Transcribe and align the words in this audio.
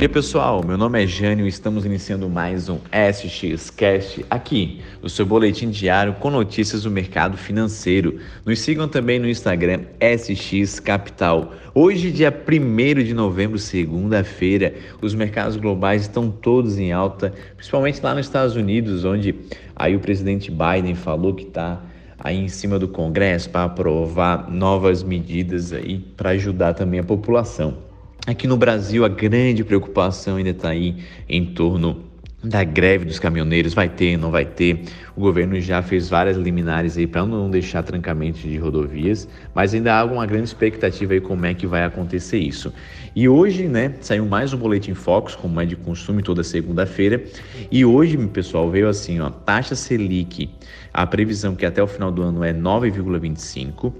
dia 0.00 0.08
pessoal, 0.08 0.64
meu 0.66 0.78
nome 0.78 1.04
é 1.04 1.06
Jânio 1.06 1.44
e 1.44 1.50
estamos 1.50 1.84
iniciando 1.84 2.26
mais 2.26 2.70
um 2.70 2.78
SX 2.90 3.68
Cast 3.68 4.24
aqui, 4.30 4.80
o 5.02 5.10
seu 5.10 5.26
boletim 5.26 5.68
diário 5.68 6.14
com 6.14 6.30
notícias 6.30 6.84
do 6.84 6.90
mercado 6.90 7.36
financeiro. 7.36 8.18
Nos 8.42 8.60
sigam 8.60 8.88
também 8.88 9.18
no 9.18 9.28
Instagram 9.28 9.82
SX 10.00 10.80
Capital. 10.80 11.52
Hoje, 11.74 12.10
dia 12.10 12.32
1 12.32 13.02
de 13.02 13.12
novembro, 13.12 13.58
segunda-feira, 13.58 14.72
os 15.02 15.14
mercados 15.14 15.56
globais 15.56 16.00
estão 16.00 16.30
todos 16.30 16.78
em 16.78 16.92
alta, 16.92 17.34
principalmente 17.54 18.00
lá 18.02 18.14
nos 18.14 18.24
Estados 18.24 18.56
Unidos, 18.56 19.04
onde 19.04 19.34
aí 19.76 19.94
o 19.94 20.00
presidente 20.00 20.50
Biden 20.50 20.94
falou 20.94 21.34
que 21.34 21.44
está 21.44 21.78
aí 22.18 22.38
em 22.38 22.48
cima 22.48 22.78
do 22.78 22.88
Congresso 22.88 23.50
para 23.50 23.64
aprovar 23.64 24.50
novas 24.50 25.02
medidas 25.02 25.74
aí 25.74 25.98
para 26.16 26.30
ajudar 26.30 26.72
também 26.72 27.00
a 27.00 27.04
população. 27.04 27.89
Aqui 28.30 28.46
no 28.46 28.56
Brasil, 28.56 29.04
a 29.04 29.08
grande 29.08 29.64
preocupação 29.64 30.36
ainda 30.36 30.50
está 30.50 30.68
aí 30.68 30.98
em 31.28 31.44
torno 31.46 32.04
da 32.44 32.62
greve 32.62 33.04
dos 33.04 33.18
caminhoneiros, 33.18 33.74
vai 33.74 33.88
ter, 33.88 34.16
não 34.16 34.30
vai 34.30 34.44
ter. 34.44 34.84
O 35.16 35.20
governo 35.20 35.60
já 35.60 35.82
fez 35.82 36.08
várias 36.08 36.36
liminares 36.36 36.96
aí 36.96 37.08
para 37.08 37.26
não 37.26 37.50
deixar 37.50 37.82
trancamento 37.82 38.38
de 38.38 38.56
rodovias, 38.56 39.28
mas 39.52 39.74
ainda 39.74 39.98
há 39.98 40.04
uma 40.04 40.24
grande 40.26 40.44
expectativa 40.44 41.12
aí 41.12 41.20
como 41.20 41.44
é 41.44 41.54
que 41.54 41.66
vai 41.66 41.82
acontecer 41.82 42.38
isso. 42.38 42.72
E 43.16 43.28
hoje, 43.28 43.66
né, 43.66 43.94
saiu 44.00 44.24
mais 44.24 44.52
um 44.52 44.58
boletim 44.58 44.94
Focus, 44.94 45.34
como 45.34 45.60
é 45.60 45.66
de 45.66 45.74
costume 45.74 46.22
toda 46.22 46.44
segunda-feira, 46.44 47.24
e 47.68 47.84
hoje, 47.84 48.16
pessoal, 48.28 48.70
veio 48.70 48.88
assim, 48.88 49.18
ó, 49.18 49.28
taxa 49.28 49.74
Selic, 49.74 50.48
a 50.94 51.04
previsão 51.04 51.56
que 51.56 51.66
até 51.66 51.82
o 51.82 51.86
final 51.88 52.12
do 52.12 52.22
ano 52.22 52.44
é 52.44 52.54
9,25, 52.54 53.92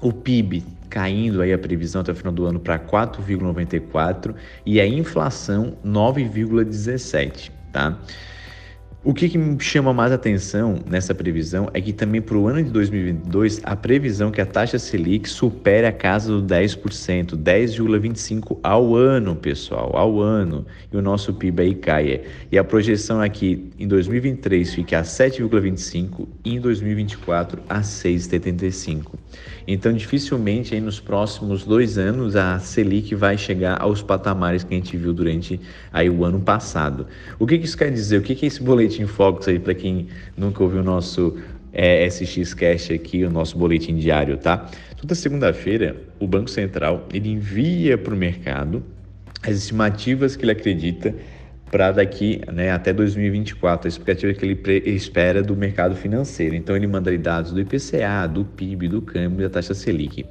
o 0.00 0.12
PIB 0.12 0.64
caindo 0.88 1.42
aí 1.42 1.52
a 1.52 1.58
previsão 1.58 2.00
até 2.00 2.12
o 2.12 2.14
final 2.14 2.32
do 2.32 2.46
ano 2.46 2.58
para 2.58 2.78
4,94 2.78 4.34
e 4.64 4.80
a 4.80 4.86
inflação 4.86 5.76
9,17, 5.84 7.50
tá? 7.72 7.98
O 9.08 9.14
que, 9.14 9.26
que, 9.26 9.38
me 9.38 9.58
chama 9.58 9.94
mais 9.94 10.12
atenção 10.12 10.80
nessa 10.86 11.14
previsão 11.14 11.70
é 11.72 11.80
que 11.80 11.94
também 11.94 12.20
para 12.20 12.36
o 12.36 12.46
ano 12.46 12.62
de 12.62 12.68
2022 12.68 13.58
a 13.64 13.74
previsão 13.74 14.30
que 14.30 14.38
a 14.38 14.44
taxa 14.44 14.78
Selic 14.78 15.26
supere 15.26 15.86
a 15.86 15.92
casa 15.92 16.30
do 16.30 16.42
10%, 16.42 17.34
10,25% 17.34 18.58
ao 18.62 18.94
ano, 18.94 19.34
pessoal, 19.34 19.96
ao 19.96 20.20
ano, 20.20 20.66
e 20.92 20.96
o 20.98 21.00
nosso 21.00 21.32
PIB 21.32 21.62
aí 21.62 21.74
caia. 21.74 22.22
E 22.52 22.58
a 22.58 22.62
projeção 22.62 23.18
aqui 23.22 23.70
em 23.78 23.88
2023 23.88 24.74
fica 24.74 24.98
a 24.98 25.02
7,25% 25.02 26.28
e 26.44 26.56
em 26.56 26.60
2024 26.60 27.62
a 27.66 27.80
6,75%. 27.80 29.06
Então, 29.66 29.92
dificilmente 29.92 30.74
aí 30.74 30.80
nos 30.80 31.00
próximos 31.00 31.64
dois 31.64 31.96
anos 31.96 32.36
a 32.36 32.58
Selic 32.58 33.14
vai 33.14 33.38
chegar 33.38 33.80
aos 33.80 34.02
patamares 34.02 34.64
que 34.64 34.74
a 34.74 34.76
gente 34.76 34.96
viu 34.96 35.14
durante 35.14 35.58
aí 35.92 36.10
o 36.10 36.24
ano 36.24 36.40
passado. 36.40 37.06
O 37.38 37.46
que, 37.46 37.58
que 37.58 37.64
isso 37.64 37.76
quer 37.76 37.90
dizer? 37.90 38.18
O 38.18 38.22
que, 38.22 38.34
que 38.34 38.46
é 38.46 38.48
esse 38.48 38.62
boletim 38.62 38.97
Focus 39.06 39.48
aí 39.48 39.58
para 39.58 39.74
quem 39.74 40.08
nunca 40.36 40.62
ouviu 40.62 40.80
o 40.80 40.84
nosso 40.84 41.36
é, 41.72 42.08
SX 42.08 42.54
Cash 42.54 42.90
aqui, 42.90 43.24
o 43.24 43.30
nosso 43.30 43.56
boletim 43.56 43.96
diário, 43.96 44.36
tá? 44.36 44.68
Toda 44.96 45.14
segunda-feira 45.14 45.96
o 46.18 46.26
Banco 46.26 46.50
Central 46.50 47.06
ele 47.12 47.30
envia 47.30 47.96
para 47.96 48.12
o 48.12 48.16
mercado 48.16 48.82
as 49.42 49.56
estimativas 49.56 50.34
que 50.34 50.44
ele 50.44 50.52
acredita 50.52 51.14
para 51.70 51.92
daqui 51.92 52.40
né, 52.52 52.70
até 52.70 52.92
2024, 52.92 53.86
a 53.86 53.88
expectativa 53.88 54.32
que 54.32 54.44
ele 54.44 54.58
espera 54.90 55.42
do 55.42 55.54
mercado 55.54 55.94
financeiro. 55.94 56.54
Então 56.54 56.74
ele 56.74 56.86
manda 56.86 57.16
dados 57.18 57.52
do 57.52 57.60
IPCA, 57.60 58.26
do 58.26 58.44
PIB, 58.44 58.88
do 58.88 59.02
câmbio 59.02 59.40
e 59.40 59.42
da 59.42 59.50
taxa 59.50 59.74
Selic. 59.74 60.24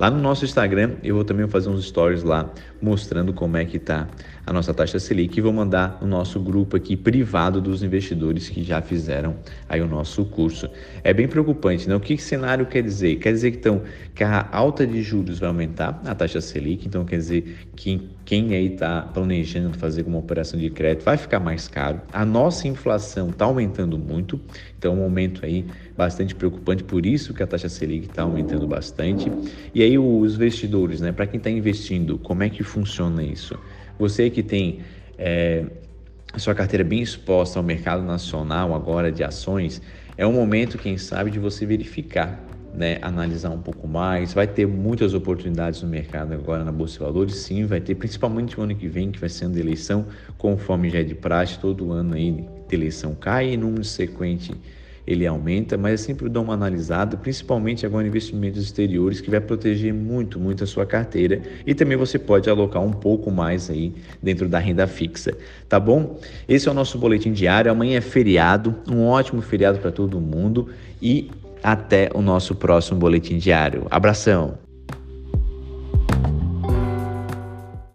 Lá 0.00 0.10
no 0.10 0.18
nosso 0.18 0.46
Instagram, 0.46 0.92
eu 1.04 1.14
vou 1.14 1.24
também 1.24 1.46
fazer 1.46 1.68
uns 1.68 1.84
stories 1.84 2.22
lá 2.22 2.50
mostrando 2.80 3.34
como 3.34 3.58
é 3.58 3.66
que 3.66 3.76
está 3.76 4.08
a 4.46 4.52
nossa 4.52 4.72
taxa 4.72 4.98
Selic 4.98 5.38
e 5.38 5.42
vou 5.42 5.52
mandar 5.52 5.98
no 6.00 6.08
nosso 6.08 6.40
grupo 6.40 6.74
aqui 6.74 6.96
privado 6.96 7.60
dos 7.60 7.82
investidores 7.82 8.48
que 8.48 8.64
já 8.64 8.80
fizeram 8.80 9.36
aí 9.68 9.82
o 9.82 9.86
nosso 9.86 10.24
curso. 10.24 10.70
É 11.04 11.12
bem 11.12 11.28
preocupante, 11.28 11.86
né? 11.86 11.94
O 11.94 12.00
que 12.00 12.16
cenário 12.16 12.64
quer 12.64 12.82
dizer? 12.82 13.16
Quer 13.16 13.32
dizer 13.32 13.50
que, 13.50 13.58
então, 13.58 13.82
que 14.14 14.24
a 14.24 14.48
alta 14.50 14.86
de 14.86 15.02
juros 15.02 15.38
vai 15.38 15.48
aumentar 15.48 16.00
a 16.06 16.14
taxa 16.14 16.40
Selic, 16.40 16.86
então 16.86 17.04
quer 17.04 17.16
dizer 17.16 17.58
que 17.76 18.08
quem 18.24 18.54
aí 18.54 18.72
está 18.72 19.02
planejando 19.02 19.76
fazer 19.76 20.06
uma 20.06 20.18
operação 20.18 20.58
de 20.58 20.70
crédito 20.70 21.04
vai 21.04 21.16
ficar 21.16 21.40
mais 21.40 21.68
caro. 21.68 22.00
A 22.12 22.24
nossa 22.24 22.66
inflação 22.66 23.30
está 23.30 23.44
aumentando 23.44 23.98
muito, 23.98 24.40
então 24.78 24.94
é 24.94 24.96
um 24.96 25.02
aumento 25.02 25.44
aí 25.44 25.66
bastante 25.96 26.34
preocupante, 26.34 26.82
por 26.82 27.04
isso 27.04 27.34
que 27.34 27.42
a 27.42 27.46
taxa 27.46 27.68
Selic 27.68 28.06
está 28.06 28.22
aumentando 28.22 28.66
bastante. 28.66 29.30
E 29.74 29.82
aí 29.82 29.89
os 29.98 30.34
investidores, 30.34 31.00
né? 31.00 31.12
Para 31.12 31.26
quem 31.26 31.38
está 31.38 31.50
investindo, 31.50 32.18
como 32.18 32.42
é 32.42 32.48
que 32.48 32.62
funciona 32.62 33.22
isso? 33.22 33.58
Você 33.98 34.30
que 34.30 34.42
tem 34.42 34.80
é, 35.18 35.64
sua 36.36 36.54
carteira 36.54 36.84
bem 36.84 37.00
exposta 37.00 37.58
ao 37.58 37.62
mercado 37.62 38.02
nacional 38.02 38.74
agora 38.74 39.10
de 39.10 39.22
ações, 39.22 39.82
é 40.16 40.26
um 40.26 40.32
momento, 40.32 40.78
quem 40.78 40.98
sabe, 40.98 41.30
de 41.30 41.38
você 41.38 41.64
verificar 41.64 42.50
né, 42.74 42.98
analisar 43.02 43.50
um 43.50 43.60
pouco 43.60 43.86
mais. 43.88 44.32
Vai 44.32 44.46
ter 44.46 44.66
muitas 44.66 45.14
oportunidades 45.14 45.82
no 45.82 45.88
mercado 45.88 46.32
agora 46.32 46.64
na 46.64 46.72
Bolsa 46.72 46.94
de 46.94 46.98
Valores, 47.00 47.34
sim, 47.36 47.64
vai 47.64 47.80
ter, 47.80 47.94
principalmente 47.94 48.58
o 48.58 48.62
ano 48.62 48.74
que 48.74 48.88
vem, 48.88 49.10
que 49.10 49.18
vai 49.18 49.28
sendo 49.28 49.58
eleição, 49.58 50.06
conforme 50.38 50.90
já 50.90 51.00
é 51.00 51.02
de 51.02 51.14
praxe, 51.14 51.58
todo 51.58 51.92
ano 51.92 52.14
aí 52.14 52.44
de 52.68 52.74
eleição 52.74 53.14
cai 53.14 53.52
e 53.52 53.56
número 53.56 53.84
sequente 53.84 54.52
ele 55.12 55.26
aumenta, 55.26 55.76
mas 55.76 55.94
é 55.94 55.96
sempre 55.96 56.28
dar 56.28 56.40
uma 56.40 56.54
analisada, 56.54 57.16
principalmente 57.16 57.84
agora 57.84 58.04
em 58.04 58.08
investimentos 58.08 58.62
exteriores, 58.62 59.20
que 59.20 59.30
vai 59.30 59.40
proteger 59.40 59.92
muito, 59.92 60.38
muito 60.38 60.64
a 60.64 60.66
sua 60.66 60.86
carteira 60.86 61.42
e 61.66 61.74
também 61.74 61.96
você 61.96 62.18
pode 62.18 62.48
alocar 62.48 62.82
um 62.82 62.92
pouco 62.92 63.30
mais 63.30 63.70
aí 63.70 63.92
dentro 64.22 64.48
da 64.48 64.58
renda 64.58 64.86
fixa, 64.86 65.36
tá 65.68 65.80
bom? 65.80 66.18
Esse 66.48 66.68
é 66.68 66.70
o 66.70 66.74
nosso 66.74 66.98
boletim 66.98 67.32
diário, 67.32 67.70
amanhã 67.70 67.98
é 67.98 68.00
feriado, 68.00 68.74
um 68.90 69.04
ótimo 69.04 69.42
feriado 69.42 69.78
para 69.78 69.90
todo 69.90 70.20
mundo 70.20 70.68
e 71.02 71.30
até 71.62 72.10
o 72.14 72.22
nosso 72.22 72.54
próximo 72.54 72.98
boletim 72.98 73.38
diário. 73.38 73.86
Abração! 73.90 74.69